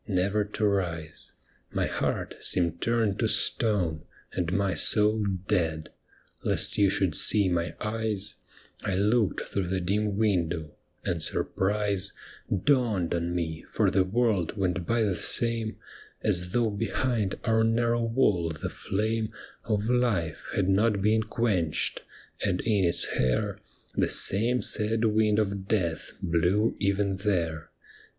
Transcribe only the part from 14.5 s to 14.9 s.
went